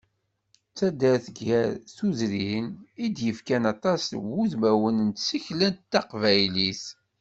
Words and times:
D 0.69 0.73
taddart 0.77 1.25
gar 1.47 1.69
tudrin, 1.95 2.67
i 3.03 3.05
d-yefkan 3.15 3.63
aṭas 3.73 4.03
n 4.13 4.17
wudmawen 4.31 4.97
n 5.07 5.09
tsekla 5.11 5.69
taqbaylit. 5.91 6.83